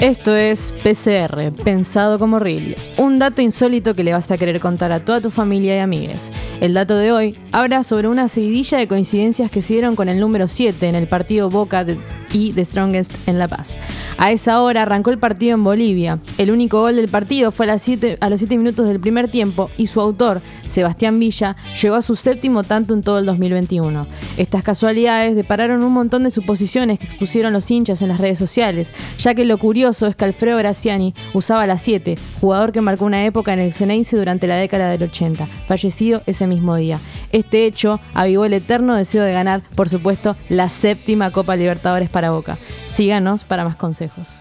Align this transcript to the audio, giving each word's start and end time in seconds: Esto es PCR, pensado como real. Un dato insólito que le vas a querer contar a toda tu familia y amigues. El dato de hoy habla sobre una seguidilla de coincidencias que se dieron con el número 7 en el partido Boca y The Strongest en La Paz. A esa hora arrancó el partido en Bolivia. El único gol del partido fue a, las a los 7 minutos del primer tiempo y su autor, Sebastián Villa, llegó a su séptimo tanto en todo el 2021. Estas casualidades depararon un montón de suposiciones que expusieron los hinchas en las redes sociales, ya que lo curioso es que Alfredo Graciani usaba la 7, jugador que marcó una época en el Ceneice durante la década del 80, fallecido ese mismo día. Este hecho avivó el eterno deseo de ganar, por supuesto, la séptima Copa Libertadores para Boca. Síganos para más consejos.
Esto 0.00 0.34
es 0.34 0.72
PCR, 0.82 1.52
pensado 1.62 2.18
como 2.18 2.38
real. 2.38 2.74
Un 2.96 3.18
dato 3.18 3.42
insólito 3.42 3.94
que 3.94 4.02
le 4.02 4.14
vas 4.14 4.30
a 4.30 4.38
querer 4.38 4.58
contar 4.58 4.92
a 4.92 5.00
toda 5.00 5.20
tu 5.20 5.30
familia 5.30 5.76
y 5.76 5.80
amigues. 5.80 6.32
El 6.62 6.72
dato 6.72 6.96
de 6.96 7.12
hoy 7.12 7.38
habla 7.52 7.84
sobre 7.84 8.08
una 8.08 8.28
seguidilla 8.28 8.78
de 8.78 8.88
coincidencias 8.88 9.50
que 9.50 9.60
se 9.60 9.74
dieron 9.74 9.96
con 9.96 10.08
el 10.08 10.18
número 10.18 10.48
7 10.48 10.88
en 10.88 10.94
el 10.94 11.06
partido 11.06 11.50
Boca 11.50 11.84
y 12.32 12.52
The 12.52 12.64
Strongest 12.64 13.12
en 13.28 13.38
La 13.38 13.48
Paz. 13.48 13.76
A 14.18 14.32
esa 14.32 14.60
hora 14.60 14.82
arrancó 14.82 15.10
el 15.10 15.18
partido 15.18 15.54
en 15.54 15.64
Bolivia. 15.64 16.18
El 16.38 16.50
único 16.50 16.80
gol 16.80 16.96
del 16.96 17.08
partido 17.08 17.50
fue 17.50 17.66
a, 17.66 17.68
las 17.68 17.88
a 18.20 18.30
los 18.30 18.40
7 18.40 18.58
minutos 18.58 18.86
del 18.86 19.00
primer 19.00 19.28
tiempo 19.28 19.70
y 19.76 19.86
su 19.86 20.00
autor, 20.00 20.40
Sebastián 20.66 21.18
Villa, 21.18 21.56
llegó 21.80 21.96
a 21.96 22.02
su 22.02 22.16
séptimo 22.16 22.62
tanto 22.62 22.94
en 22.94 23.02
todo 23.02 23.18
el 23.18 23.26
2021. 23.26 24.02
Estas 24.36 24.62
casualidades 24.62 25.34
depararon 25.34 25.82
un 25.82 25.92
montón 25.92 26.22
de 26.22 26.30
suposiciones 26.30 26.98
que 26.98 27.06
expusieron 27.06 27.52
los 27.52 27.70
hinchas 27.70 28.02
en 28.02 28.08
las 28.08 28.20
redes 28.20 28.38
sociales, 28.38 28.92
ya 29.18 29.34
que 29.34 29.44
lo 29.44 29.58
curioso 29.58 30.06
es 30.06 30.16
que 30.16 30.24
Alfredo 30.24 30.58
Graciani 30.58 31.14
usaba 31.34 31.66
la 31.66 31.78
7, 31.78 32.16
jugador 32.40 32.72
que 32.72 32.80
marcó 32.80 33.04
una 33.04 33.24
época 33.24 33.52
en 33.52 33.60
el 33.60 33.72
Ceneice 33.72 34.16
durante 34.16 34.46
la 34.46 34.56
década 34.56 34.90
del 34.90 35.02
80, 35.02 35.46
fallecido 35.66 36.22
ese 36.26 36.46
mismo 36.46 36.76
día. 36.76 36.98
Este 37.32 37.66
hecho 37.66 38.00
avivó 38.14 38.44
el 38.44 38.54
eterno 38.54 38.96
deseo 38.96 39.22
de 39.24 39.32
ganar, 39.32 39.62
por 39.74 39.88
supuesto, 39.88 40.36
la 40.48 40.68
séptima 40.68 41.30
Copa 41.30 41.56
Libertadores 41.56 42.10
para 42.10 42.30
Boca. 42.30 42.58
Síganos 42.86 43.44
para 43.44 43.64
más 43.64 43.76
consejos. 43.76 44.40